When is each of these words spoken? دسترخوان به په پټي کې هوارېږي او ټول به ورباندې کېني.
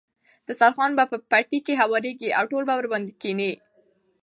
دسترخوان 0.47 0.91
به 0.97 1.03
په 1.11 1.17
پټي 1.29 1.59
کې 1.65 1.79
هوارېږي 1.81 2.29
او 2.37 2.43
ټول 2.51 2.63
به 2.67 2.73
ورباندې 2.77 3.13
کېني. 3.21 3.51